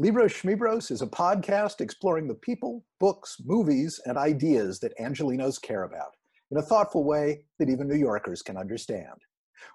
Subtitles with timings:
[0.00, 5.82] Libros Schmibros is a podcast exploring the people, books, movies, and ideas that Angelenos care
[5.82, 6.16] about
[6.50, 9.12] in a thoughtful way that even New Yorkers can understand.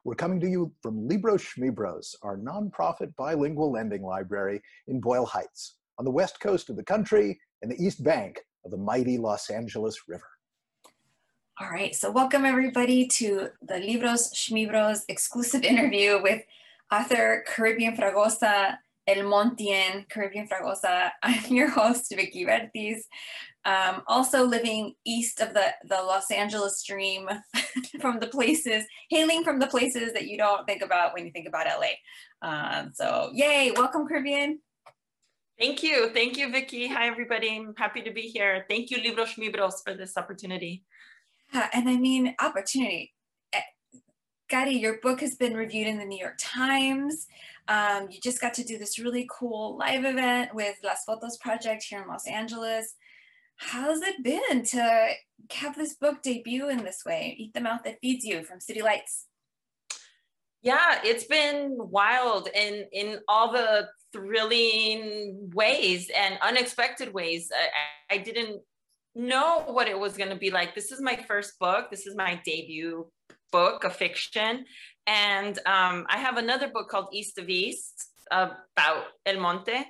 [0.04, 5.76] We're coming to you from Libros Schmibros, our nonprofit bilingual lending library in Boyle Heights,
[5.99, 9.51] on the west coast of the country and the east bank of the mighty Los
[9.51, 10.26] Angeles River.
[11.62, 16.41] All right, so welcome everybody to the Libros Schmibros exclusive interview with
[16.91, 21.12] author Carribean Fragoza El Montien, Carribean Fragoza.
[21.23, 23.02] I'm your host, Vickie Vértiz.
[23.63, 27.27] Um, also living east of the, the Los Angeles Stream
[28.02, 31.47] from the places, hailing from the places that you don't think about when you think
[31.47, 32.47] about LA.
[32.47, 34.57] Um, so yay, welcome Carribean.
[35.59, 36.09] Thank you.
[36.09, 36.89] Thank you, Vickie.
[36.89, 37.55] Hi, everybody.
[37.55, 38.66] I'm happy to be here.
[38.69, 40.83] Thank you, Libros Schmibros, for this opportunity.
[41.53, 43.13] Yeah, and I mean, opportunity.
[44.47, 47.25] Gary, your book has been reviewed in the New York Times.
[47.67, 51.83] Um, you just got to do this really cool live event with Las Fotos Project
[51.83, 52.93] here in Los Angeles.
[53.57, 55.09] How's it been to
[55.52, 57.35] have this book debut in this way?
[57.38, 59.27] Eat the Mouth That Feeds You from City Lights.
[60.61, 67.52] Yeah, it's been wild in in all the thrilling ways and unexpected ways.
[68.09, 68.61] I, I didn't
[69.16, 70.75] know what it was going to be like.
[70.75, 71.89] This is my first book.
[71.89, 73.05] This is my debut
[73.52, 74.66] book of fiction.
[75.08, 79.86] And um, I have another book called East of East about El Monte,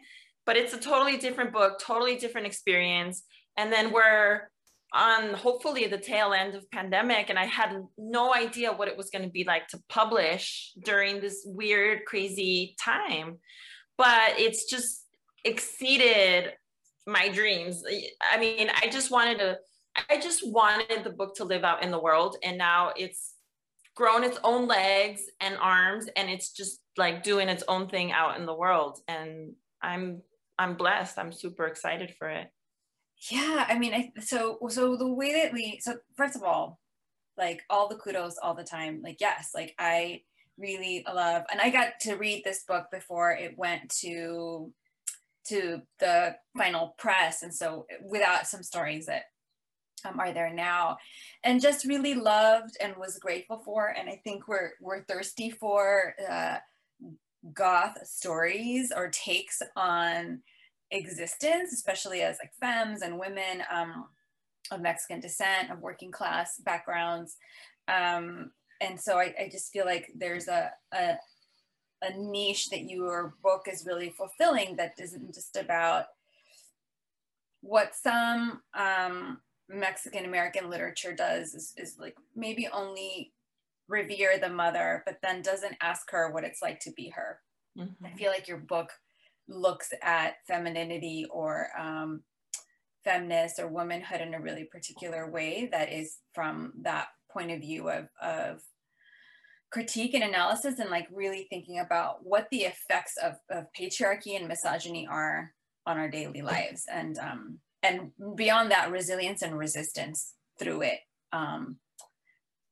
[0.45, 3.23] but it's a totally different book, totally different experience.
[3.57, 4.49] And then we're
[4.95, 9.09] on hopefully the tail end of pandemic and i had no idea what it was
[9.09, 13.37] going to be like to publish during this weird crazy time
[13.97, 15.05] but it's just
[15.43, 16.53] exceeded
[17.05, 17.83] my dreams
[18.31, 19.57] i mean i just wanted to
[20.09, 23.34] i just wanted the book to live out in the world and now it's
[23.95, 28.37] grown its own legs and arms and it's just like doing its own thing out
[28.37, 28.99] in the world.
[29.07, 30.21] And i'm
[30.57, 31.17] i'm blessed.
[31.17, 32.47] I'm super excited for it.
[33.31, 36.79] Yeah i mean I, so so the way that we so first of all
[37.37, 39.01] like all the kudos all the time.
[39.03, 40.21] Like yes like i
[40.57, 44.71] really love and i got to read this book before it went to
[45.47, 47.43] to the final press.
[47.43, 49.23] And so without some stories that
[50.05, 50.97] um, are there now.
[51.43, 56.15] And just really loved and was grateful for and i think we're we're thirsty for
[56.29, 56.57] uh,
[57.53, 60.41] goth stories or takes on
[60.91, 64.05] existence especially as like femmes and women um,
[64.71, 67.37] of mexican descent of working class backgrounds.
[67.87, 68.51] Um,
[68.81, 71.17] and so I, I, just feel like there's a, a
[72.01, 76.05] a niche that your book is really fulfilling that isn't just about
[77.61, 79.39] what some um,
[79.69, 83.33] Mexican American literature does is, is like maybe only
[83.87, 87.39] revere the mother, but then doesn't ask her what it's like to be her.
[87.77, 88.05] Mm-hmm.
[88.05, 88.91] I feel like your book
[89.47, 92.21] looks at femininity or um,
[93.03, 97.89] feminist or womanhood in a really particular way that is from that point of view
[97.89, 98.61] of, of
[99.71, 104.47] critique and analysis and like really thinking about what the effects of, of patriarchy and
[104.47, 105.51] misogyny are
[105.85, 110.99] on our daily lives and um, and beyond that resilience and resistance through it
[111.31, 111.77] um,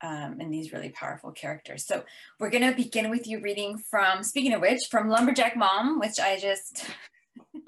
[0.01, 1.85] um, and these really powerful characters.
[1.85, 2.03] So
[2.39, 6.37] we're gonna begin with you reading from, speaking of which, from Lumberjack Mom, which I
[6.39, 6.85] just,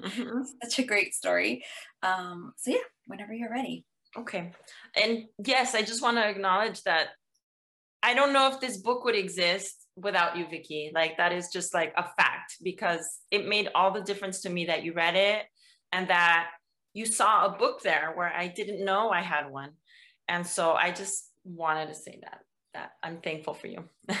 [0.02, 0.42] mm-hmm.
[0.62, 1.64] such a great story.
[2.02, 3.84] Um, so yeah, whenever you're ready.
[4.16, 4.52] Okay.
[5.00, 7.08] And yes, I just wanna acknowledge that
[8.02, 10.92] I don't know if this book would exist without you, Vickie.
[10.92, 14.66] Like that is just like a fact because it made all the difference to me
[14.66, 15.44] that you read it
[15.92, 16.48] and that
[16.96, 19.72] you saw a book there where I didn't know I had one.
[20.28, 22.40] And so I just wanted to say that,
[22.72, 23.84] that I'm thankful for you.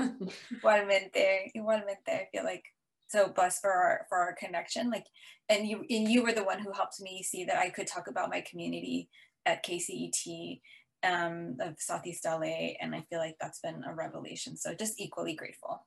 [0.00, 2.64] igualmente, igualmente, I feel like
[3.08, 4.88] so blessed for our, for our connection.
[4.88, 5.04] Like,
[5.50, 8.08] and you, and you were the one who helped me see that I could talk
[8.08, 9.10] about my community
[9.44, 10.62] at KCET
[11.02, 12.76] um, of Southeast LA.
[12.80, 14.56] And I feel like that's been a revelation.
[14.56, 15.86] So just equally grateful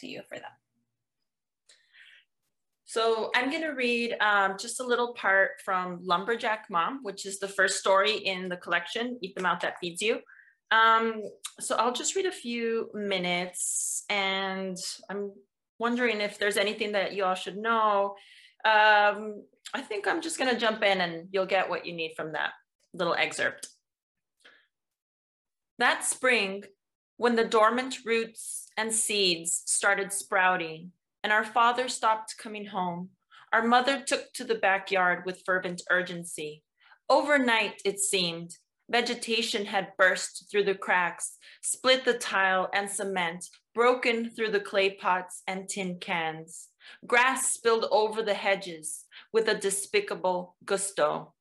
[0.00, 0.58] to you for that.
[2.86, 7.40] So I'm going to read um, just a little part from Lumberjack Mom, which is
[7.40, 10.20] the first story in the collection, Eat the Mouth That Feeds You.
[10.70, 11.22] Um,
[11.58, 14.76] so I'll just read a few minutes and
[15.10, 15.32] I'm
[15.80, 18.14] wondering if there's anything that you all should know.
[18.64, 19.42] Um,
[19.74, 22.32] I think I'm just going to jump in and you'll get what you need from
[22.32, 22.50] that
[22.94, 23.68] little excerpt.
[25.78, 26.64] That spring,
[27.16, 30.92] when the dormant roots and seeds started sprouting,
[31.26, 33.08] and our father stopped coming home.
[33.52, 36.62] Our mother took to the backyard with fervent urgency.
[37.08, 38.54] Overnight, it seemed,
[38.88, 43.44] vegetation had burst through the cracks, split the tile and cement,
[43.74, 46.68] broken through the clay pots and tin cans.
[47.08, 51.34] Grass spilled over the hedges with a despicable gusto.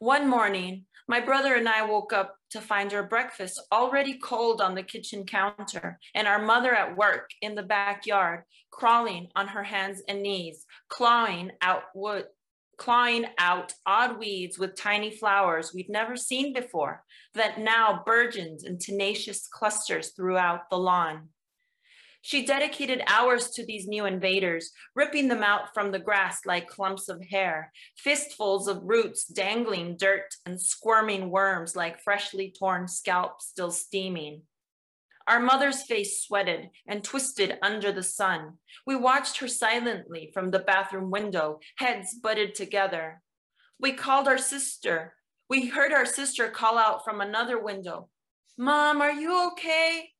[0.00, 4.76] One morning, my brother and I woke up to find our breakfast already cold on
[4.76, 10.00] the kitchen counter and our mother at work in the backyard, crawling on her hands
[10.08, 12.26] and knees, clawing out wood,
[12.78, 17.02] clawing out odd weeds with tiny flowers we'd never seen before
[17.34, 21.30] that now burgeoned in tenacious clusters throughout the lawn.
[22.26, 27.10] She dedicated hours to these new invaders, ripping them out from the grass like clumps
[27.10, 33.70] of hair, fistfuls of roots dangling dirt and squirming worms like freshly torn scalps still
[33.70, 34.40] steaming.
[35.28, 38.54] Our mother's face sweated and twisted under the sun.
[38.86, 43.20] We watched her silently from the bathroom window, heads butted together.
[43.78, 45.12] We called our sister.
[45.50, 48.08] We heard our sister call out from another window,
[48.56, 50.13] Mom, are you okay?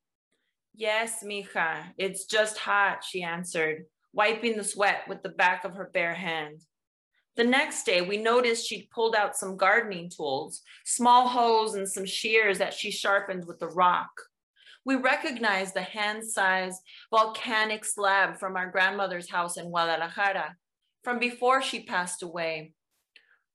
[0.77, 5.89] Yes, mija, it's just hot, she answered, wiping the sweat with the back of her
[5.95, 6.63] bare hand.
[7.37, 12.05] The next day, we noticed she'd pulled out some gardening tools, small hoes and some
[12.05, 14.11] shears that she sharpened with a rock.
[14.85, 16.81] We recognized the hand-sized
[17.11, 20.57] volcanic slab from our grandmother's house in Guadalajara
[21.05, 22.75] from before she passed away.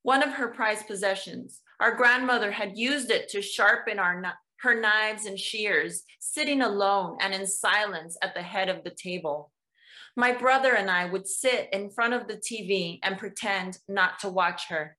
[0.04, 4.22] One of her prized possessions, our grandmother had used it to sharpen our,
[4.62, 9.52] her knives and shears, sitting alone and in silence at the head of the table.
[10.16, 14.30] My brother and I would sit in front of the TV and pretend not to
[14.30, 14.98] watch her.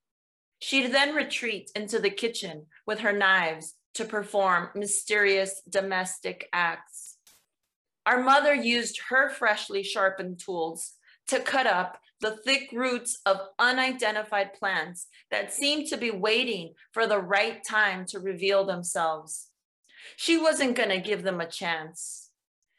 [0.60, 7.16] She'd then retreat into the kitchen with her knives to perform mysterious domestic acts.
[8.06, 10.94] Our mother used her freshly sharpened tools
[11.28, 17.06] to cut up the thick roots of unidentified plants that seemed to be waiting for
[17.06, 19.49] the right time to reveal themselves.
[20.16, 22.30] She wasn't going to give them a chance.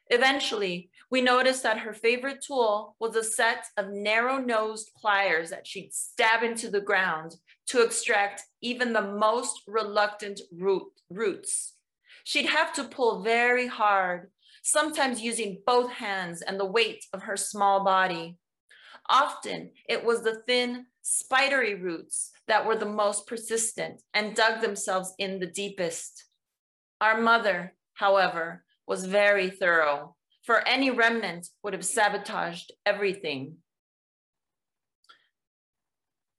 [0.09, 5.65] Eventually, we noticed that her favorite tool was a set of narrow nosed pliers that
[5.65, 7.35] she'd stab into the ground
[7.67, 11.75] to extract even the most reluctant root, roots.
[12.23, 14.29] She'd have to pull very hard,
[14.63, 18.37] sometimes using both hands and the weight of her small body.
[19.09, 25.13] Often it was the thin, spidery roots that were the most persistent and dug themselves
[25.17, 26.25] in the deepest.
[27.01, 33.57] Our mother, however, was very thorough, for any remnant would have sabotaged everything.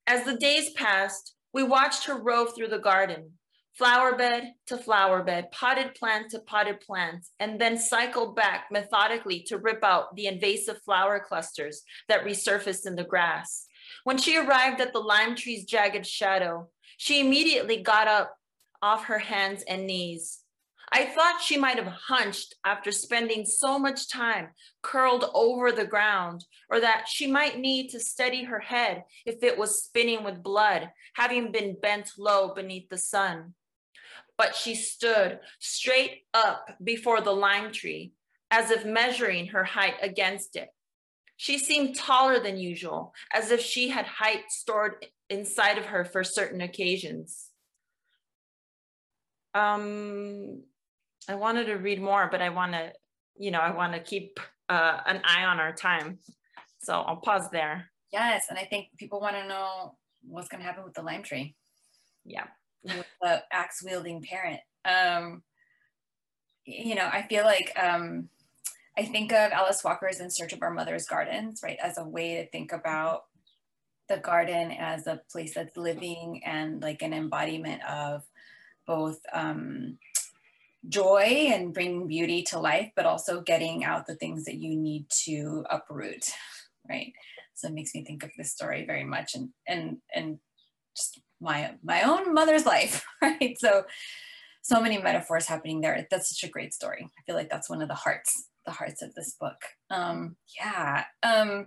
[0.06, 3.32] As the days passed, we watched her rove through the garden,
[3.75, 9.43] flower bed to flower bed, potted plant to potted plant, and then cycle back methodically
[9.49, 13.67] to rip out the invasive flower clusters that resurfaced in the grass.
[14.05, 16.69] When she arrived at the lime tree's jagged shadow,
[16.99, 18.37] she immediately got up
[18.81, 20.41] off her hands and knees.
[20.94, 24.50] I thought she might have hunched after spending so much time
[24.82, 29.56] curled over the ground, or that she might need to steady her head if it
[29.56, 33.54] was spinning with blood, having been bent low beneath the sun.
[34.36, 38.12] But she stood straight up before the lime tree,
[38.50, 40.68] as if measuring her height against it.
[41.38, 46.22] She seemed taller than usual, as if she had height stored inside of her for
[46.22, 47.48] certain occasions.
[49.54, 50.64] Um,
[51.28, 52.92] I wanted to read more, but I want to,
[53.36, 54.38] you know, I want to keep
[54.69, 56.19] uh, an eye on our time.
[56.80, 57.90] So I'll pause there.
[58.12, 59.96] Yes, and I think people want to know
[60.26, 61.54] what's going to happen with the lime tree.
[62.25, 62.47] Yeah,
[62.85, 64.61] with the axe wielding parent.
[64.85, 65.42] Um,
[66.64, 68.28] you know, I feel like um,
[68.97, 72.37] I think of Alice Walker's In Search of Our Mother's Gardens, right, as a way
[72.37, 73.25] to think about
[74.08, 78.25] the garden as a place that's living and like an embodiment of
[78.87, 79.99] both um,
[80.88, 85.06] joy and bringing beauty to life, but also getting out the things that you need
[85.24, 86.24] to uproot,
[86.88, 87.12] right?
[87.54, 90.38] So it makes me think of this story very much and and and
[90.96, 93.56] just my my own mother's life, right?
[93.58, 93.84] So
[94.62, 96.06] so many metaphors happening there.
[96.10, 97.04] That's such a great story.
[97.04, 99.60] I feel like that's one of the hearts, the hearts of this book.
[99.90, 101.04] Um, yeah.
[101.22, 101.66] Um,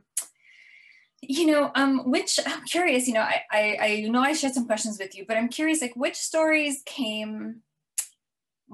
[1.21, 4.65] you know, um, which I'm curious, you know, I, I, I know I shared some
[4.65, 7.61] questions with you, but I'm curious, like which stories came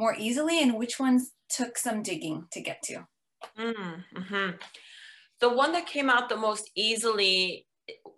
[0.02, 3.06] more easily and which ones took some digging to get to?
[3.58, 4.50] Mm-hmm.
[5.40, 7.68] The one that came out the most easily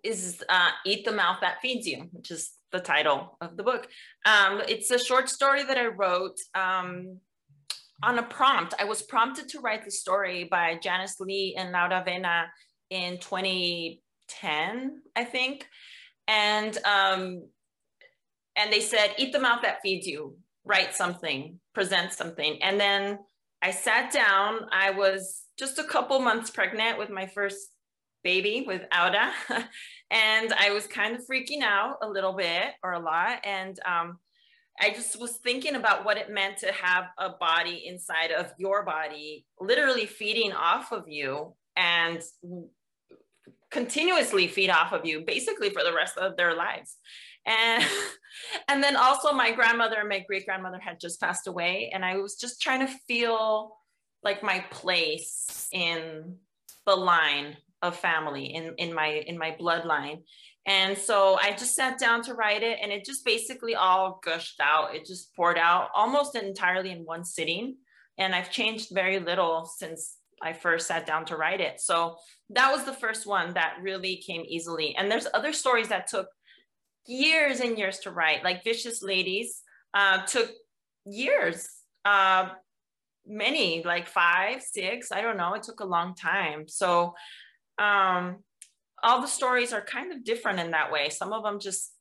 [0.02, 3.86] is uh, Eat the Mouth That Feeds You, which is the title of the book.
[4.24, 7.18] Um, it's a short story that I wrote um,
[8.02, 8.74] on a prompt.
[8.78, 12.46] I was prompted to write the story by Janice Lee and Laura Vena
[12.90, 15.66] in 2010, I think.
[16.26, 17.42] And um,
[18.56, 22.62] and they said, eat the mouth that feeds you write something, present something.
[22.62, 23.18] And then
[23.62, 24.66] I sat down.
[24.72, 27.68] I was just a couple months pregnant with my first
[28.22, 29.32] baby with Auda,
[30.10, 33.40] and I was kind of freaking out a little bit or a lot.
[33.44, 34.18] And um,
[34.80, 38.84] I just was thinking about what it meant to have a body inside of your
[38.84, 42.20] body, literally feeding off of you and
[43.74, 46.96] continuously feed off of you basically for the rest of their lives.
[47.44, 47.84] And
[48.68, 52.16] and then also my grandmother and my great grandmother had just passed away and i
[52.16, 53.76] was just trying to feel
[54.24, 56.36] like my place in
[56.84, 60.22] the line of family in in my in my bloodline.
[60.66, 64.60] And so i just sat down to write it and it just basically all gushed
[64.60, 64.94] out.
[64.94, 67.76] It just poured out almost entirely in one sitting
[68.16, 72.16] and i've changed very little since i first sat down to write it so
[72.50, 76.28] that was the first one that really came easily and there's other stories that took
[77.06, 78.44] years and years to write.
[78.44, 80.50] Like Vicious Ladies uh, took
[81.04, 81.68] years,
[82.04, 82.50] uh,
[83.26, 85.54] many, like five, six, I don't know.
[85.54, 86.68] It took a long time.
[86.68, 87.14] So
[87.78, 88.36] um,
[89.02, 91.10] all the stories are kind of different in that way.
[91.10, 91.92] Some of them just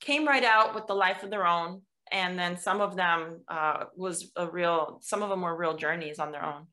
[0.00, 1.82] came right out with the life of their own.
[2.10, 6.18] And then some of them uh, was a real, some of them were real journeys
[6.18, 6.66] on their own.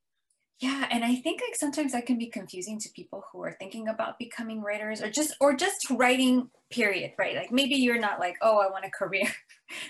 [0.60, 3.90] Yeah, and I think like sometimes that can be confusing to people who are thinking
[3.90, 7.36] about becoming writers or just or just writing period, right?
[7.36, 9.28] Like maybe you're not like, "Oh, I want a career."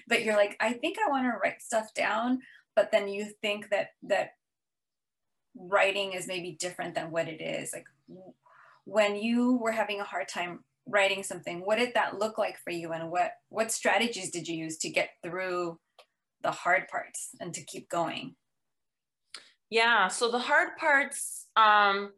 [0.07, 2.39] but you're like, "I think I want to write stuff down."
[2.75, 4.31] But then you think that that
[5.55, 7.71] writing is maybe different than what it is.
[7.71, 7.85] Like
[8.85, 12.71] when you were having a hard time writing something, what did that look like for
[12.71, 15.79] you and what what strategies did you use to get through
[16.41, 18.35] the hard parts and to keep going?
[19.69, 20.07] Yeah.
[20.07, 22.11] So the hard parts, um,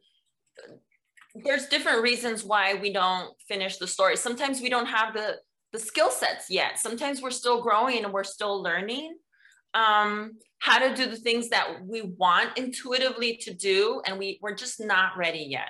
[1.35, 4.17] there's different reasons why we don't finish the story.
[4.17, 5.37] Sometimes we don't have the
[5.73, 6.79] the skill sets yet.
[6.79, 9.17] Sometimes we're still growing and we're still learning
[9.73, 14.55] um, how to do the things that we want intuitively to do, and we we're
[14.55, 15.69] just not ready yet.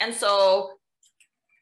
[0.00, 0.70] And so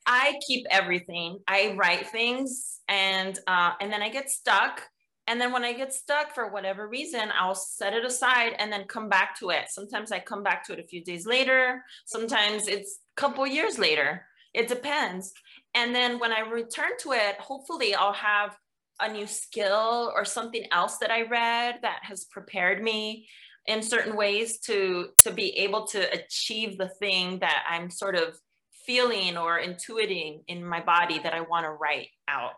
[0.07, 1.39] I keep everything.
[1.47, 4.83] I write things, and uh, and then I get stuck
[5.27, 8.85] and then when I get stuck for whatever reason, I'll set it aside and then
[8.85, 9.71] come back to it.
[9.71, 11.83] Sometimes I come back to it a few days later.
[12.05, 14.27] Sometimes it's a couple years later.
[14.53, 15.33] It depends.
[15.75, 18.57] And then when I return to it, hopefully I'll have
[19.01, 23.27] a new skill or something else that I read that has prepared me
[23.67, 28.39] in certain ways to to be able to achieve the thing that I'm sort of
[28.87, 32.53] feeling or intuiting in my body that I want to write out.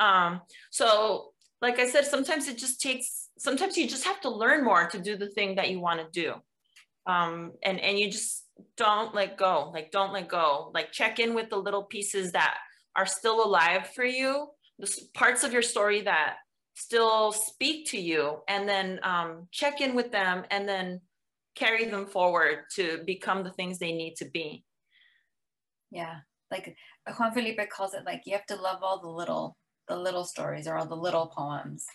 [0.00, 4.64] Um, so like I said, sometimes it just takes, sometimes you just have to learn
[4.64, 6.34] more to do the thing that you want to do.
[7.06, 8.44] Um, and, and you just
[8.76, 12.56] don't let go, like don't let go, like check in with the little pieces that
[12.94, 14.48] are still alive for you,
[14.78, 16.36] the parts of your story that
[16.74, 21.00] still speak to you and then um, check in with them and then
[21.56, 24.64] carry them forward to become the things they need to be.
[25.90, 26.18] Yeah.
[26.50, 26.76] Like
[27.18, 29.56] Juan Felipe calls it like you have to love all the little
[29.88, 31.86] the little stories or all the little poems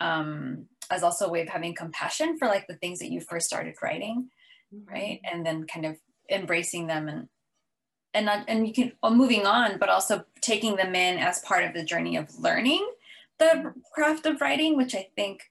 [0.00, 3.46] um, as also a way of having compassion for like the things that you first
[3.46, 4.28] started writing,
[4.74, 4.92] mm-hmm.
[4.92, 5.20] right?
[5.30, 5.96] And then kind of
[6.30, 7.28] embracing them and
[8.14, 11.64] and not, and you can well, moving on, but also taking them in as part
[11.64, 12.86] of the journey of learning
[13.38, 15.42] the craft of writing, which I think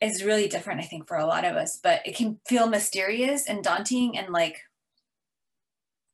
[0.00, 0.80] is really different.
[0.80, 4.32] I think for a lot of us, but it can feel mysterious and daunting and
[4.32, 4.60] like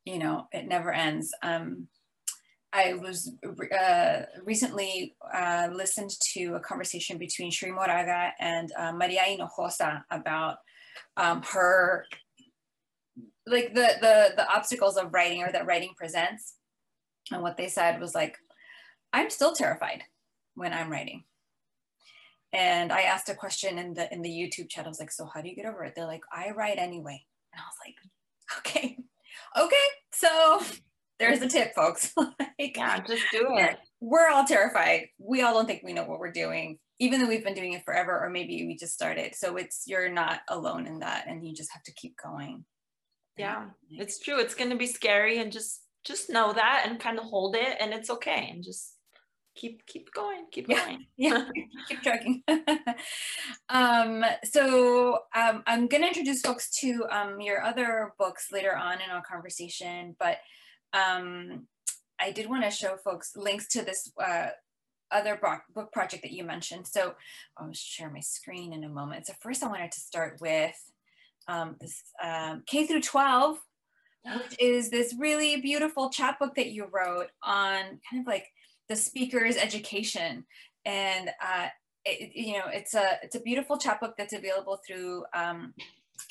[0.04, 1.34] you know it never ends.
[1.42, 1.88] Um,
[2.73, 3.32] I was
[3.78, 10.56] uh, recently uh, listened to a conversation between Cherríe Moraga and uh, Maria Hinojosa about
[11.16, 12.06] um, her,
[13.46, 16.54] like the, the, the obstacles of writing or that writing presents.
[17.32, 18.37] And what they said was like,
[19.12, 20.02] I'm still terrified
[20.54, 21.25] when I'm writing.
[22.52, 24.87] And I asked a question in the in the YouTube chat.
[24.87, 27.25] I was like, "So how do you get over it?" They're like, "I write anyway."
[27.52, 27.96] And I was like,
[28.58, 28.99] "Okay,
[29.58, 30.62] okay." So
[31.18, 32.12] there's a tip, folks.
[32.16, 33.78] like, yeah, just do it.
[34.00, 35.08] We're all terrified.
[35.18, 37.85] We all don't think we know what we're doing, even though we've been doing it
[37.85, 39.35] forever, or maybe we just started.
[39.35, 42.64] So it's you're not alone in that, and you just have to keep going.
[43.37, 44.38] Yeah, it's true.
[44.40, 47.76] It's going to be scary, and just just know that, and kind of hold it,
[47.80, 48.96] and it's okay, and just
[49.56, 51.49] keep keep going keep going yeah
[51.88, 52.42] keep trucking
[53.68, 59.00] um, so um, i'm going to introduce folks to um, your other books later on
[59.00, 60.37] in our conversation but
[60.96, 61.66] um,
[62.18, 64.48] I did want to show folks links to this uh,
[65.10, 65.38] other
[65.74, 66.86] book project that you mentioned.
[66.86, 67.14] So
[67.56, 69.26] I'll share my screen in a moment.
[69.26, 70.76] So first I wanted to start with
[71.48, 73.58] um, this um, K through 12,
[74.24, 78.46] which is this really beautiful chapbook that you wrote on kind of like
[78.88, 80.44] the speaker's education.
[80.84, 81.68] And uh,
[82.04, 85.74] it, you know, it's a, it's a beautiful chapbook that's available through um,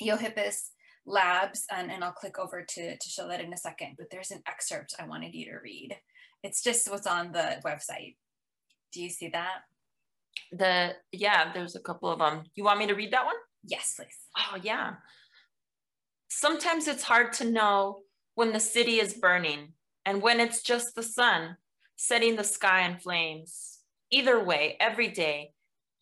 [0.02, 0.70] Eohippus
[1.06, 4.30] labs and, and I'll click over to, to show that in a second, but there's
[4.30, 5.96] an excerpt I wanted you to read.
[6.42, 8.16] It's just what's on the website.
[8.92, 9.60] Do you see that?
[10.52, 12.44] The yeah, there's a couple of them.
[12.54, 13.34] You want me to read that one?
[13.64, 14.16] Yes, please.
[14.36, 14.94] Oh yeah.
[16.28, 18.00] Sometimes it's hard to know
[18.34, 19.72] when the city is burning
[20.04, 21.56] and when it's just the sun
[21.96, 23.78] setting the sky in flames.
[24.10, 25.52] Either way, every day,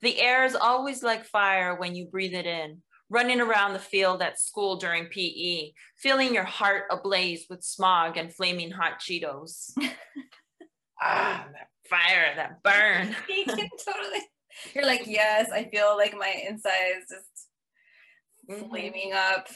[0.03, 2.83] the air is always like fire when you breathe it in,
[3.15, 8.35] running around the field at school during PE, feeling your heart ablaze with smog and
[8.35, 9.71] flaming hot Cheetos.
[11.01, 13.15] ah, that fire, that burn.
[13.29, 14.21] you can totally.
[14.75, 17.49] You're like, yes, I feel like my insides just
[18.51, 18.69] mm-hmm.
[18.69, 19.47] flaming up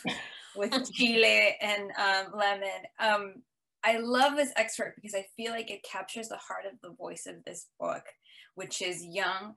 [0.57, 2.69] with chile and um, lemon.
[3.01, 3.35] Um,
[3.85, 7.27] I love this excerpt because I feel like it captures the heart of the voice
[7.27, 8.03] of this book,
[8.55, 9.55] which is young,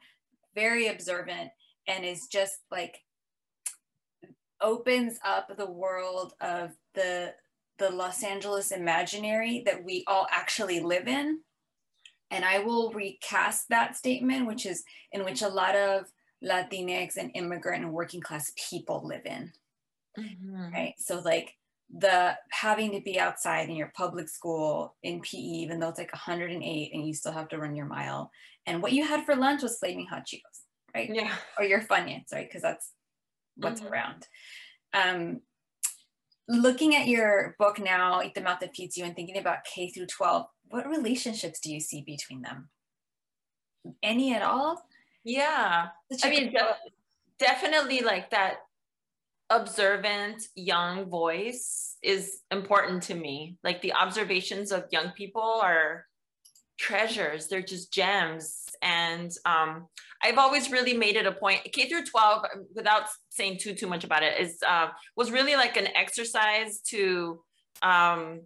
[0.55, 1.49] very observant,
[1.87, 2.99] and is just like
[4.61, 7.33] opens up the world of the
[7.81, 11.39] the Los Angeles imaginary that we all actually live in.
[12.29, 16.05] And I will recast that statement, which is in which a lot of
[16.43, 19.51] Latinx and immigrant and working class people live in.
[20.17, 20.73] Mm-hmm.
[20.73, 20.93] Right.
[20.97, 21.55] So like
[21.89, 26.13] the having to be outside in your public school in PE, even though it's like
[26.13, 28.31] 108 and you still have to run your mile.
[28.65, 30.61] And what you had for lunch was flaming hot Cheetos,
[30.93, 31.09] right?
[31.11, 31.33] Yeah.
[31.57, 32.47] Or your Funyuns, right?
[32.47, 32.91] Because that's
[33.55, 33.93] what's mm-hmm.
[33.93, 34.27] around.
[34.93, 35.41] Um,
[36.47, 39.89] looking at your book now, Eat the Mouth That Feeds You, and thinking about K
[39.89, 42.69] through 12, what relationships do you see between them?
[44.03, 44.85] Any at all?
[45.23, 45.87] Yeah.
[46.23, 46.77] I mean, de-
[47.39, 48.57] definitely like that
[49.49, 53.57] observant young voice is important to me.
[53.63, 56.05] Like the observations of young people are
[56.81, 57.47] treasures.
[57.47, 58.65] They're just gems.
[58.81, 59.87] And um,
[60.23, 61.61] I've always really made it a point.
[61.71, 62.45] K through 12,
[62.75, 67.39] without saying too too much about it, is uh, was really like an exercise to
[67.83, 68.41] um,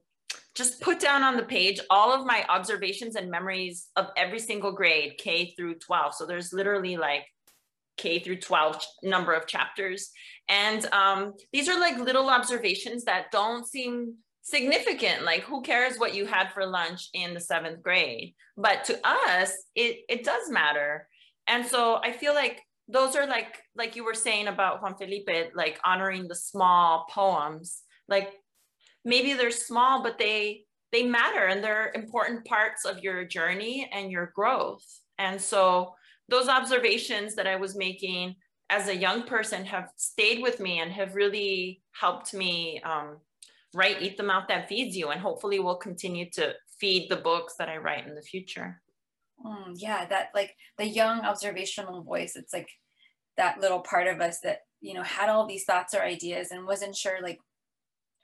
[0.53, 4.73] just put down on the page all of my observations and memories of every single
[4.73, 6.15] grade, K through 12.
[6.15, 7.25] So there's literally like
[7.95, 10.11] K through 12 number of chapters.
[10.49, 15.23] And um, these are like little observations that don't seem significant.
[15.23, 18.35] Like who cares what you had for lunch in the seventh grade?
[18.55, 21.07] But to us, it, it does matter.
[21.47, 25.51] And so I feel like those are like, like you were saying about Juan Felipe,
[25.55, 28.29] like honoring the small poems, like
[29.03, 34.11] maybe they're small, but they, they matter and they're important parts of your journey and
[34.11, 34.85] your growth.
[35.17, 35.95] And so
[36.29, 38.35] those observations that I was making
[38.69, 43.17] as a young person have stayed with me and have really helped me um,
[43.75, 47.55] write Eat the Mouth That Feeds You, and hopefully we'll continue to feed the books
[47.59, 48.81] that I write in the future.
[49.45, 52.69] Mm, yeah, that like the young observational voice, it's like
[53.37, 56.65] that little part of us that, you know, had all these thoughts or ideas and
[56.65, 57.39] wasn't sure like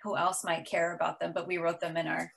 [0.03, 2.33] who else might care about them, but we wrote them in our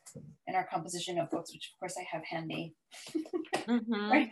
[0.47, 2.75] in our composition notebooks, which of course I have handy.
[3.57, 4.11] mm-hmm.
[4.11, 4.31] right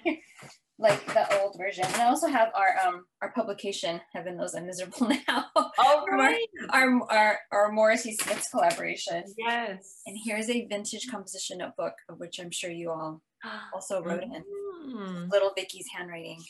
[0.78, 1.84] like the old version.
[1.84, 5.46] And I also have our um our publication, Heaven Knows I'm Miserable Now.
[5.56, 6.46] Oh right.
[6.70, 9.24] Our, our our our Morrissey Smith's collaboration.
[9.38, 10.00] Yes.
[10.06, 13.22] And here's a vintage composition notebook of which I'm sure you all
[13.74, 14.44] also wrote in.
[14.86, 15.30] Mm.
[15.30, 16.40] Little Vickie's handwriting.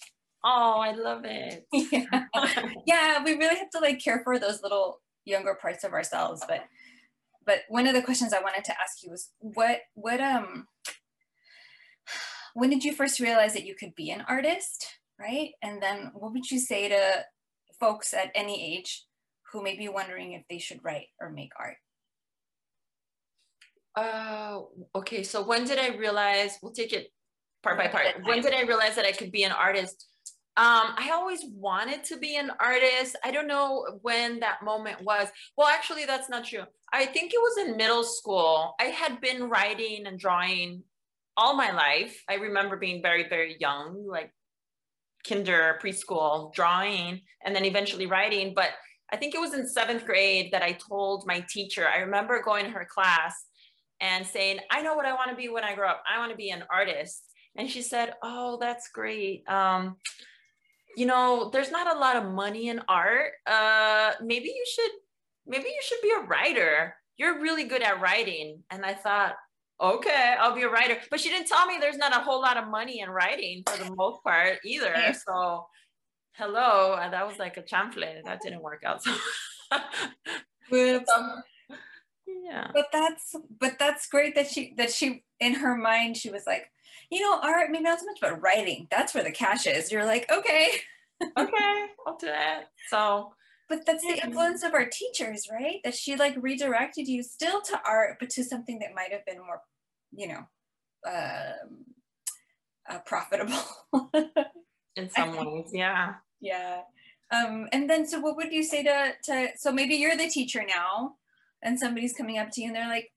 [0.44, 1.66] Oh, I love it.
[1.72, 2.24] yeah.
[2.86, 6.42] yeah, we really have to like care for those little younger parts of ourselves.
[6.48, 6.64] But
[7.44, 10.66] but one of the questions I wanted to ask you was what what um
[12.54, 14.86] when did you first realize that you could be an artist,
[15.18, 15.50] right?
[15.62, 17.24] And then what would you say to
[17.78, 19.04] folks at any age
[19.52, 21.76] who may be wondering if they should write or make art?
[23.94, 24.60] Uh,
[24.94, 27.08] okay, so when did I realize, we'll take it
[27.62, 28.06] part by part.
[28.24, 30.06] When did I realize that I could be an artist?
[30.56, 33.16] Um, I always wanted to be an artist.
[33.24, 35.28] I don't know when that moment was.
[35.56, 36.64] Well, actually, that's not true.
[36.92, 38.74] I think it was in middle school.
[38.78, 40.82] I had been writing and drawing
[41.36, 42.22] all my life.
[42.28, 44.32] I remember being very, very young, like
[45.26, 48.52] kinder, preschool, drawing, and then eventually writing.
[48.54, 48.70] But
[49.12, 52.64] I think it was in seventh grade that I told my teacher, I remember going
[52.64, 53.34] to her class
[54.00, 56.02] and saying, I know what I want to be when I grow up.
[56.12, 57.22] I want to be an artist.
[57.56, 59.48] And she said, Oh, that's great.
[59.48, 59.96] Um,
[60.96, 63.32] you know, there's not a lot of money in art.
[63.46, 64.90] Uh, maybe you should,
[65.46, 66.94] maybe you should be a writer.
[67.16, 68.62] You're really good at writing.
[68.70, 69.34] And I thought,
[69.80, 70.98] okay, I'll be a writer.
[71.10, 73.82] But she didn't tell me there's not a whole lot of money in writing for
[73.82, 74.94] the most part either.
[75.26, 75.66] So,
[76.32, 78.24] hello, and that was like a chanfle.
[78.24, 79.02] That didn't work out.
[79.02, 79.14] So,
[82.26, 82.70] yeah.
[82.72, 86.70] But that's but that's great that she that she in her mind she was like,
[87.10, 88.86] you know, art maybe not so much but writing.
[88.90, 89.92] That's where the cash is.
[89.92, 90.70] You're like, okay,
[91.38, 92.64] okay, I'll do that.
[92.88, 93.32] So
[93.72, 95.80] but that's the influence of our teachers, right?
[95.82, 99.38] That she like redirected you still to art, but to something that might have been
[99.38, 99.62] more,
[100.14, 100.42] you know,
[101.10, 101.86] um,
[102.86, 103.64] uh, profitable.
[104.96, 106.16] In some ways, yeah.
[106.42, 106.82] Yeah.
[107.32, 110.62] Um, and then, so what would you say to, to, so maybe you're the teacher
[110.68, 111.14] now
[111.62, 113.10] and somebody's coming up to you and they're like,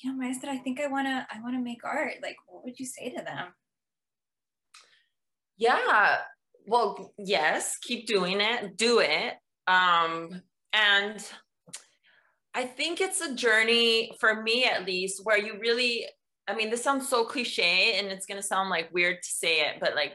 [0.00, 2.14] you know, Maestra, I think I want to, I want to make art.
[2.22, 3.48] Like, what would you say to them?
[5.58, 6.18] Yeah.
[6.68, 9.34] Well, yes, keep doing it, do it.
[9.68, 11.24] Um, and
[12.54, 16.06] I think it's a journey for me at least where you really,
[16.48, 19.60] I mean, this sounds so cliche and it's going to sound like weird to say
[19.60, 20.14] it, but like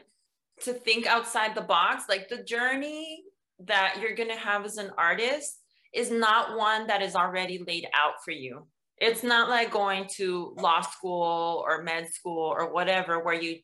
[0.62, 3.22] to think outside the box, like the journey
[3.60, 5.60] that you're going to have as an artist
[5.92, 8.66] is not one that is already laid out for you.
[8.98, 13.58] It's not like going to law school or med school or whatever, where you,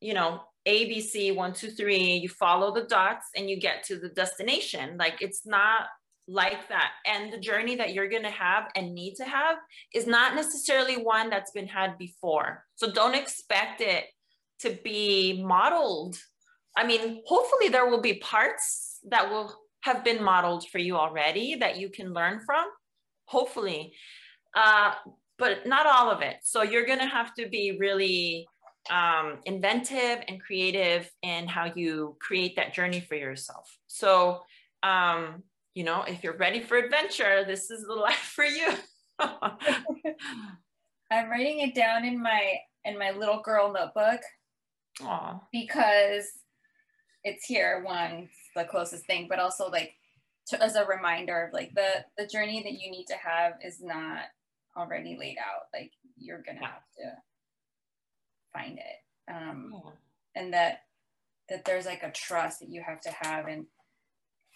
[0.00, 4.08] you know, ABC one, two, three, you follow the dots and you get to the
[4.08, 4.96] destination.
[4.96, 5.86] Like it's not
[6.28, 6.92] like that.
[7.06, 9.56] And the journey that you're going to have and need to have
[9.94, 12.64] is not necessarily one that's been had before.
[12.76, 14.04] So don't expect it
[14.60, 16.16] to be modeled.
[16.76, 21.56] I mean, hopefully there will be parts that will have been modeled for you already
[21.56, 22.64] that you can learn from,
[23.26, 23.92] hopefully,
[24.54, 24.92] uh,
[25.38, 26.36] but not all of it.
[26.42, 28.46] So you're going to have to be really
[28.90, 33.78] um, inventive and creative in how you create that journey for yourself.
[33.86, 34.42] So,
[34.82, 35.42] um,
[35.74, 38.72] you know, if you're ready for adventure, this is the life for you.
[39.18, 39.58] I'm
[41.30, 44.20] writing it down in my in my little girl notebook
[45.00, 45.40] Aww.
[45.52, 46.26] because
[47.22, 49.92] it's here one the closest thing but also like
[50.48, 53.80] to, as a reminder of like the the journey that you need to have is
[53.80, 54.24] not
[54.76, 57.12] already laid out like you're gonna have to
[58.52, 59.90] find it um yeah.
[60.34, 60.82] and that
[61.48, 63.66] that there's like a trust that you have to have in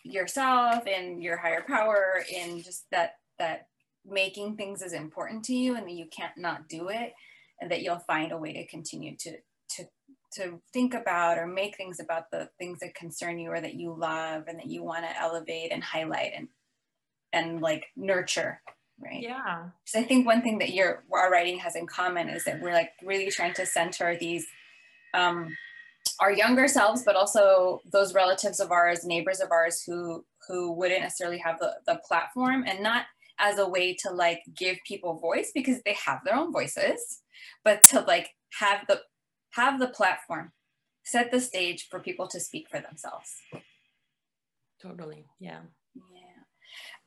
[0.04, 3.68] yourself and your higher power in just that that
[4.04, 7.12] making things is important to you and that you can't not do it
[7.60, 9.36] and that you'll find a way to continue to
[9.68, 9.84] to
[10.32, 13.94] to think about or make things about the things that concern you or that you
[13.96, 16.48] love and that you want to elevate and highlight and
[17.32, 18.60] and like nurture
[18.98, 19.22] right?
[19.22, 19.68] Yeah.
[19.84, 22.72] So i think one thing that your our writing has in common is that we're
[22.72, 24.46] like really trying to center these
[25.14, 25.48] um
[26.20, 31.02] our younger selves but also those relatives of ours neighbors of ours who who wouldn't
[31.02, 33.06] necessarily have the, the platform and not
[33.38, 37.22] as a way to like give people voice because they have their own voices
[37.64, 39.00] but to like have the
[39.50, 40.52] have the platform
[41.04, 43.36] set the stage for people to speak for themselves.
[44.82, 45.26] Totally.
[45.38, 45.60] Yeah.
[46.12, 46.25] Yeah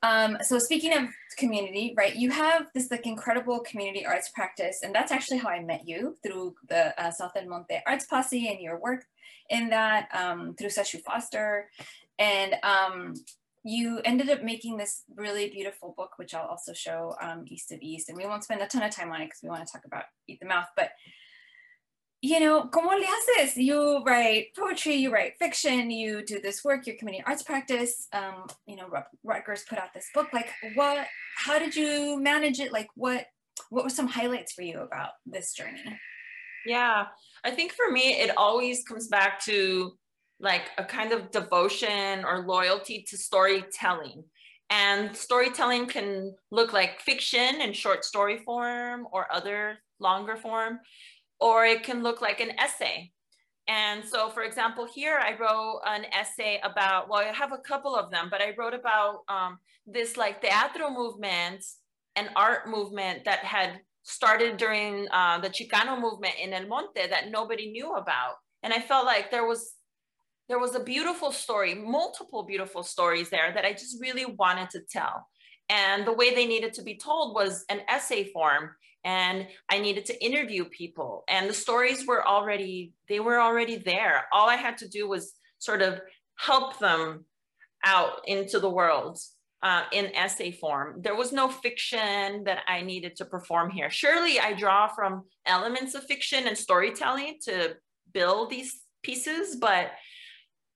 [0.02, 1.04] um, so speaking of
[1.38, 5.62] community right you have this like incredible community arts practice and that's actually how i
[5.62, 9.06] met you through the uh, south el monte arts posse and your work
[9.50, 11.69] in that um, through sesshu foster.
[12.19, 13.13] And um,
[13.63, 17.80] you ended up making this really beautiful book which i'll also show um, east of
[17.82, 19.72] east and we won't spend a ton of time on it because we want to
[19.72, 20.91] talk about eat the mouth but
[22.21, 23.55] you know, ¿cómo le haces?
[23.55, 28.08] You write poetry, you write fiction, you do this work, your community arts practice.
[28.12, 28.89] Um, you know,
[29.23, 30.27] Rutgers put out this book.
[30.34, 31.08] Like, what?
[31.38, 32.73] How did you manage it?
[32.73, 33.25] Like, what?
[33.69, 35.84] What were some highlights for you about this journey?
[36.65, 37.05] Yeah,
[37.43, 39.93] I think for me, it always comes back to
[40.39, 44.23] like a kind of devotion or loyalty to storytelling.
[44.69, 50.79] And storytelling can look like fiction in short story form or other longer form
[51.39, 53.12] or it can look like an essay.
[53.67, 57.95] And so, for example, here I wrote an essay about, well, I have a couple
[57.95, 61.63] of them, but I wrote about um, this like teatro movement
[62.15, 67.30] and art movement that had started during uh, the Chicano movement in El Monte that
[67.30, 68.36] nobody knew about.
[68.63, 69.73] And I felt like there was
[70.47, 74.80] there was a beautiful story, multiple beautiful stories there that I just really wanted to
[74.91, 75.28] tell.
[75.69, 78.71] And the way they needed to be told was an essay form
[79.04, 81.24] and I needed to interview people.
[81.30, 84.26] And the stories were already they were already there.
[84.32, 86.02] All I had to do was sort of
[86.38, 87.26] help them
[87.84, 89.20] out into the world
[89.64, 91.02] uh, in essay form.
[91.02, 93.90] There was no fiction that I needed to perform here.
[93.90, 97.76] Surely I draw from elements of fiction and storytelling to
[98.14, 99.92] build these pieces but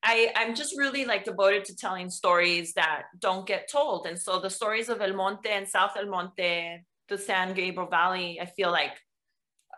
[0.03, 4.05] I, I'm just really like devoted to telling stories that don't get told.
[4.05, 8.39] And so the stories of El Monte and South El Monte the San Gabriel Valley,
[8.41, 8.93] I feel like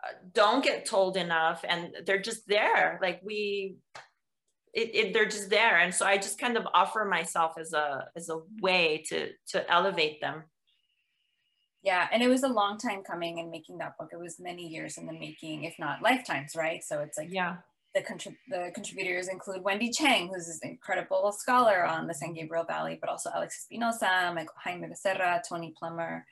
[0.02, 2.98] uh, don't get told enough and they're just there.
[3.02, 3.76] Like we,
[4.72, 5.78] it, it, they're just there.
[5.78, 9.70] And so I just kind of offer myself as a, as a way to, to
[9.70, 10.44] elevate them.
[11.82, 12.08] Yeah.
[12.10, 14.08] And it was a long time coming and making that book.
[14.12, 16.56] It was many years in the making, if not lifetimes.
[16.56, 16.82] Right.
[16.82, 17.56] So it's like, yeah,
[17.94, 22.64] the, contrib- the contributors include Wendy Cheng, who's an incredible scholar on the San Gabriel
[22.64, 26.26] Valley, but also Alex Espinoza, Michael Jaime Becerra, Tony Plummer,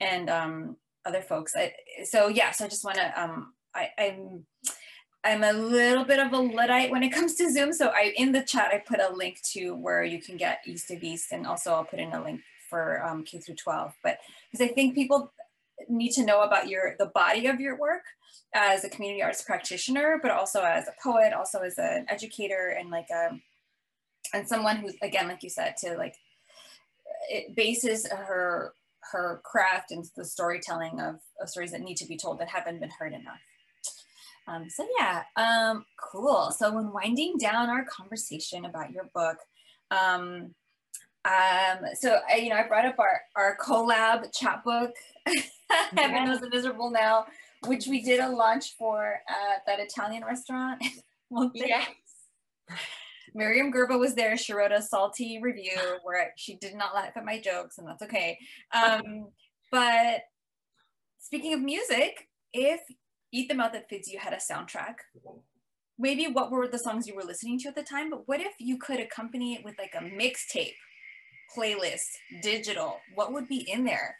[0.00, 1.54] and um, other folks.
[1.56, 1.72] I,
[2.04, 4.44] so yeah, so I just want to, um, I'm,
[5.24, 7.72] I'm a little bit of a Luddite when it comes to Zoom.
[7.72, 10.90] So I, in the chat, I put a link to where you can get East
[10.90, 13.92] of East, and also I'll put in a link for um, K through 12.
[14.02, 14.18] But
[14.50, 15.32] because I think people
[15.88, 18.02] need to know about your the body of your work
[18.54, 22.90] as a community arts practitioner, but also as a poet, also as an educator, and
[22.90, 23.42] like a um,
[24.34, 26.14] and someone who's again, like you said, to like
[27.28, 28.72] it bases her
[29.12, 32.80] her craft and the storytelling of, of stories that need to be told that haven't
[32.80, 33.40] been heard enough.
[34.46, 36.50] Um, so yeah, um, cool.
[36.50, 39.36] So when winding down our conversation about your book,
[39.90, 40.54] um,
[41.24, 44.92] um, so I, you know, I brought up our, our collab chapbook,
[45.94, 47.26] Heaven Knows the Miserable Now,
[47.66, 50.82] which we did a launch for at that Italian restaurant.
[51.54, 51.88] yes.
[53.36, 54.36] Myriam Gurba was there.
[54.36, 58.02] She wrote a salty review where she did not laugh at my jokes, and that's
[58.02, 58.38] okay.
[58.72, 59.28] Um,
[59.70, 60.22] but
[61.18, 62.80] speaking of music, if
[63.32, 64.96] Eat the Mouth That Feeds You had a soundtrack.
[65.98, 68.54] Maybe what were the songs you were listening to at the time, but what if
[68.58, 70.74] you could accompany it with like a mixtape,
[71.54, 72.06] playlist,
[72.40, 73.00] digital?
[73.14, 74.16] What would be in there?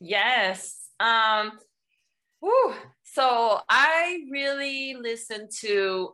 [0.00, 0.88] Yes.
[1.00, 1.52] Um,
[2.40, 2.74] whew.
[3.02, 6.12] So I really listened to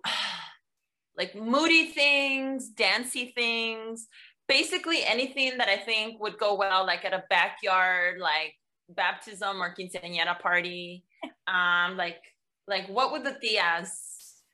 [1.17, 4.09] like moody things, dancey things,
[4.49, 8.55] basically anything that I think would go well, like at a backyard, like
[8.95, 11.05] baptism or quinceañera party
[11.47, 12.19] um like
[12.67, 13.89] like what would the tias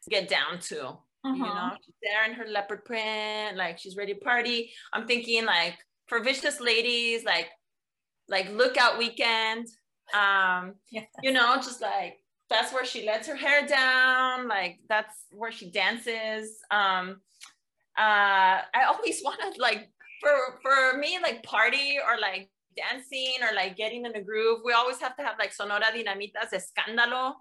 [0.08, 1.34] get down to uh-huh.
[1.34, 5.44] you know she's there in her leopard print like she's ready to party i'm thinking
[5.44, 7.48] like for vicious ladies like
[8.28, 9.66] like lookout weekend
[10.14, 11.02] um yeah.
[11.22, 15.70] you know just like that's where she lets her hair down like that's where she
[15.70, 17.20] dances um
[17.98, 19.88] uh i always wanted like
[20.20, 24.61] for for me like party or like dancing or like getting in a groove.
[24.64, 27.35] We always have to have like Sonora Dinamita's Escándalo.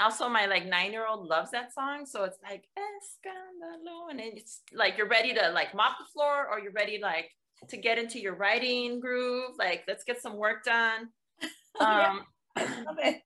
[0.00, 2.06] Also, my like nine year old loves that song.
[2.06, 4.10] So it's like Escándalo.
[4.10, 7.30] And it's like you're ready to like mop the floor or you're ready like
[7.68, 9.52] to get into your writing groove.
[9.58, 11.08] Like, let's get some work done.
[11.80, 12.22] Um,
[12.56, 13.20] love it.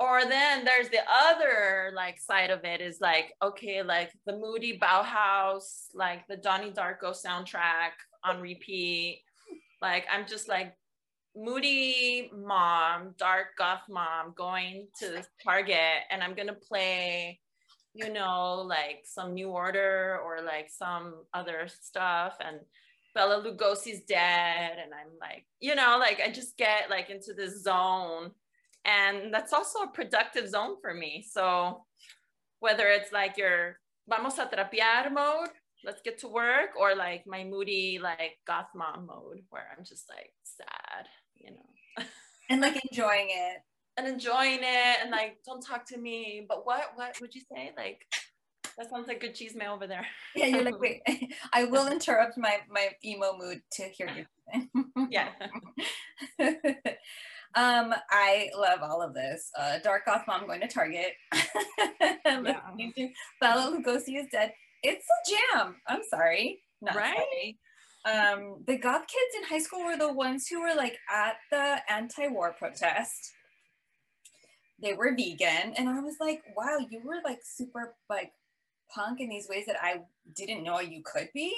[0.00, 4.78] Or then there's the other like side of it is like, okay, like the moody
[4.78, 7.90] Bauhaus, like the Donnie Darko soundtrack
[8.24, 9.22] on repeat.
[9.82, 10.74] Like I'm just like
[11.36, 17.38] moody mom, dark goth mom going to Target and I'm gonna play,
[17.92, 22.60] you know, like some New Order or like some other stuff and
[23.14, 27.62] Bela Lugosi's dead and I'm like, you know, like I just get like into this
[27.62, 28.30] zone
[28.84, 31.24] and that's also a productive zone for me.
[31.30, 31.84] So
[32.60, 35.50] whether it's like your vamos a trapear mode,
[35.84, 40.08] let's get to work, or like my moody like goth mom mode where I'm just
[40.08, 41.06] like sad
[41.40, 42.04] you know.
[42.48, 43.58] and like enjoying it.
[43.96, 46.46] And enjoying it and like, don't talk to me.
[46.48, 47.72] But what what would you say?
[47.76, 48.06] Like
[48.78, 50.06] that sounds like good cheese mail over there.
[50.34, 51.02] Yeah, you're like, wait,
[51.52, 55.10] I will interrupt my my emo mood to hear you.
[55.10, 55.30] yeah.
[57.54, 59.50] Um, I love all of this.
[59.58, 61.12] Uh, Dark Goth Mom going to Target.
[62.24, 63.08] Listening to
[63.40, 64.52] Bela Lugosi is dead.
[64.82, 65.76] It's a jam.
[65.86, 66.60] I'm sorry.
[66.80, 67.16] Not right?
[67.16, 67.58] sorry
[68.04, 71.78] um, the goth kids in high school were the ones who were like at the
[71.92, 73.32] anti-war protest.
[74.82, 78.32] They were vegan, and I was like, wow, you were like super like
[78.94, 80.00] punk in these ways that I
[80.34, 81.54] didn't know you could be.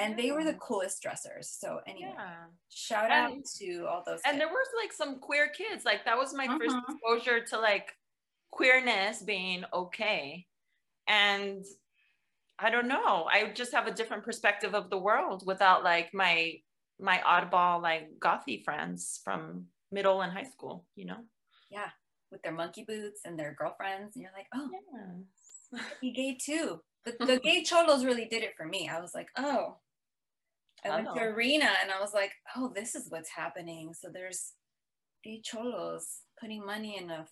[0.00, 1.54] And they were the coolest dressers.
[1.60, 2.34] So anyway, yeah.
[2.70, 4.20] shout out and, to all those.
[4.24, 4.38] And kids.
[4.38, 5.84] there were like some queer kids.
[5.84, 6.58] Like that was my uh-huh.
[6.58, 7.92] first exposure to like
[8.50, 10.46] queerness being okay.
[11.06, 11.64] And
[12.58, 13.26] I don't know.
[13.30, 16.54] I just have a different perspective of the world without like my
[16.98, 21.18] my oddball like gothy friends from middle and high school, you know?
[21.70, 21.88] Yeah.
[22.30, 24.16] With their monkey boots and their girlfriends.
[24.16, 24.68] And you're like, oh
[25.72, 25.82] yes.
[26.00, 26.80] be gay too.
[27.04, 28.88] The, the gay cholos really did it for me.
[28.88, 29.76] I was like, oh.
[30.84, 33.92] I went to arena and I was like, oh, this is what's happening.
[33.94, 34.52] So there's
[35.22, 37.26] gay cholos putting money in a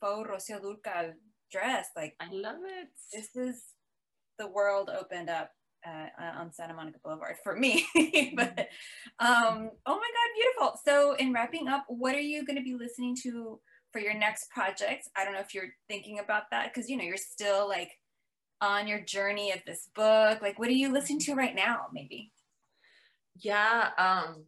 [0.00, 1.12] faux Rocio Dúrcal
[1.50, 1.88] dress.
[1.96, 2.88] Like I love it.
[3.12, 3.62] This is
[4.38, 5.50] the world opened up
[5.86, 7.86] uh, uh, on Santa Monica Boulevard for me.
[8.36, 8.68] but
[9.18, 10.80] um, oh my God, beautiful.
[10.84, 13.60] So, in wrapping up, what are you going to be listening to
[13.92, 15.08] for your next project?
[15.16, 17.92] I don't know if you're thinking about that because you know you're still like
[18.60, 20.42] on your journey of this book.
[20.42, 21.86] Like, what are you listening to right now?
[21.92, 22.30] Maybe.
[23.40, 23.90] Yeah.
[23.98, 24.44] Um,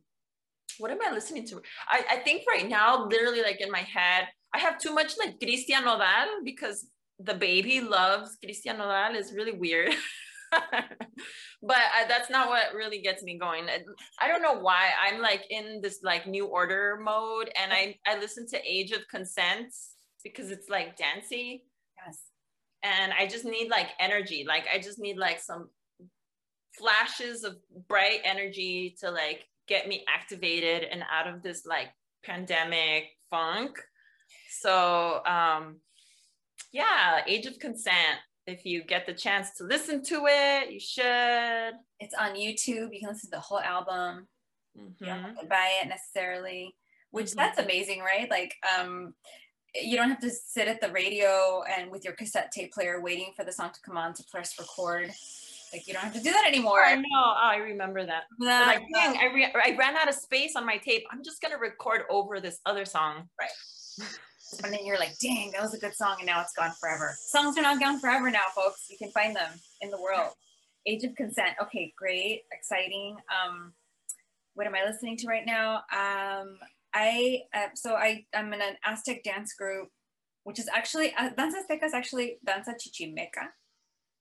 [0.78, 1.62] what am I listening to?
[1.88, 5.40] I, I think right now, literally, like in my head, I have too much like
[5.40, 6.86] Christian Nodal because
[7.18, 9.94] the baby loves Christian Nodal is really weird.
[10.52, 10.82] but
[11.62, 13.66] uh, that's not what really gets me going.
[14.20, 18.18] I don't know why I'm like in this like new order mode and I I
[18.18, 19.72] listen to Age of Consent
[20.22, 21.64] because it's like dancey.
[22.04, 22.18] Yes.
[22.82, 24.44] And I just need like energy.
[24.46, 25.70] Like I just need like some
[26.78, 27.56] flashes of
[27.88, 31.88] bright energy to like get me activated and out of this like
[32.24, 33.78] pandemic funk.
[34.60, 35.76] So um
[36.72, 41.74] yeah, Age of Consent if you get the chance to listen to it, you should.
[42.00, 42.92] It's on YouTube.
[42.92, 44.26] You can listen to the whole album.
[44.76, 45.04] Mm-hmm.
[45.04, 46.74] You don't have to buy it necessarily,
[47.10, 47.38] which mm-hmm.
[47.38, 48.28] that's amazing, right?
[48.28, 49.14] Like, um,
[49.74, 53.32] you don't have to sit at the radio and with your cassette tape player waiting
[53.36, 55.10] for the song to come on to press record.
[55.72, 56.84] Like you don't have to do that anymore.
[56.84, 57.04] I know.
[57.12, 58.24] Oh, I remember that.
[58.40, 61.04] that like, dang, I, re- I ran out of space on my tape.
[61.10, 63.28] I'm just gonna record over this other song.
[63.40, 64.08] Right.
[64.64, 67.16] and then you're like, dang, that was a good song, and now it's gone forever.
[67.18, 68.86] Songs are not gone forever now, folks.
[68.90, 70.32] You can find them in the world.
[70.86, 71.50] Age of Consent.
[71.62, 73.16] Okay, great, exciting.
[73.30, 73.72] Um,
[74.54, 75.76] what am I listening to right now?
[75.92, 76.58] Um,
[76.94, 79.88] I uh, so I I'm in an Aztec dance group,
[80.44, 83.48] which is actually uh, Danza Azteca is actually Danza Chichimeca.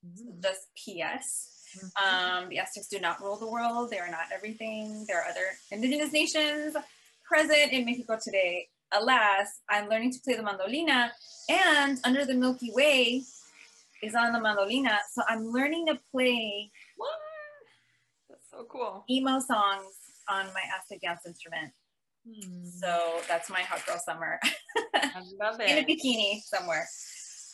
[0.06, 0.42] Mm-hmm.
[0.42, 1.66] Just P.S.
[1.78, 2.44] Mm-hmm.
[2.44, 3.90] Um, the Aztecs do not rule the world.
[3.92, 5.06] They are not everything.
[5.08, 6.76] There are other indigenous nations
[7.28, 11.12] present in Mexico today alas, I'm learning to play the mandolina,
[11.50, 13.24] and Under the Milky Way
[14.04, 14.98] is on the mandolina.
[15.14, 17.10] So I'm learning to play what?
[18.30, 19.04] That's so cool.
[19.10, 19.96] Emo songs
[20.30, 21.72] on my Aztec dance instrument.
[22.28, 22.66] Hmm.
[22.66, 24.40] So that's my hot girl summer.
[24.96, 25.70] I love it.
[25.70, 26.88] In a bikini somewhere.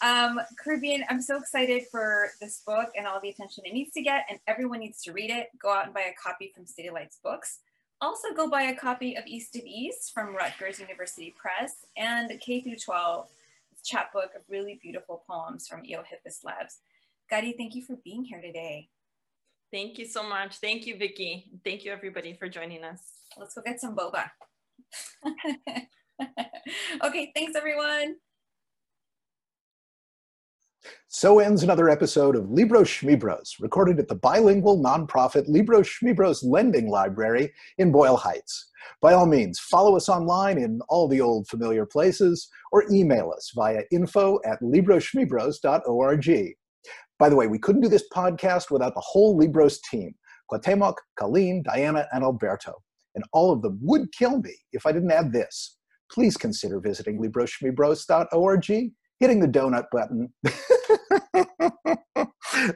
[0.02, 4.02] Um, Carribean, I'm so excited for this book and all the attention it needs to
[4.02, 5.50] get, and everyone needs to read it.
[5.60, 7.60] Go out and buy a copy from City Lights Books.
[8.00, 12.62] Also go buy a copy of East of East from Rutgers University Press and K
[12.62, 13.28] through 12
[13.84, 16.80] chapbook of really beautiful poems from Eohippus Labs.
[17.30, 18.90] Gadi, thank you for being here today.
[19.72, 20.58] Thank you so much.
[20.58, 21.46] Thank you, Vickie.
[21.64, 23.02] Thank you everybody for joining us.
[23.38, 24.30] Let's go get some boba.
[27.04, 28.18] okay, thanks everyone.
[31.08, 36.90] So ends another episode of Libros Schmibros, recorded at the bilingual nonprofit Libros Schmibros Lending
[36.90, 38.70] Library in Boyle Heights.
[39.02, 43.52] By all means, follow us online in all the old familiar places or email us
[43.56, 46.56] via info at libroschmibros.org.
[47.20, 50.14] By the way, we couldn't do this podcast without the whole Libros team
[50.52, 52.74] Cuauhtemoc, Colleen, Diana, and Alberto.
[53.16, 55.78] And all of them would kill me if I didn't add this.
[56.12, 60.32] Please consider visiting libroschmibros.org hitting the donut button,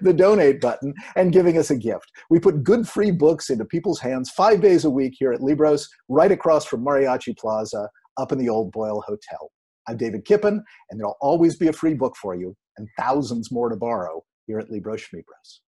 [0.02, 2.12] the donate button, and giving us a gift.
[2.30, 5.88] We put good free books into people's hands five days a week here at Libros,
[6.10, 9.52] right across from Mariachi Plaza, up in the old Boyle Hotel.
[9.88, 13.70] I'm David Kipen, and there'll always be a free book for you and thousands more
[13.70, 15.60] to borrow here at Libros Schmibros.